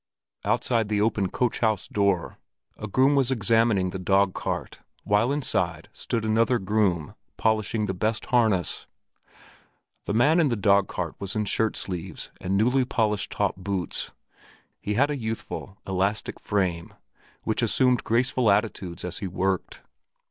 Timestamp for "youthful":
15.21-15.77